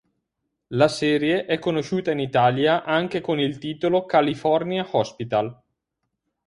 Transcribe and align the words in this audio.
La 0.69 0.87
serie 0.87 1.45
è 1.45 1.59
conosciuta 1.59 2.09
in 2.09 2.17
Italia 2.17 2.83
anche 2.83 3.21
con 3.21 3.39
il 3.39 3.59
titolo 3.59 4.05
California 4.07 4.83
Hospital. 4.93 5.61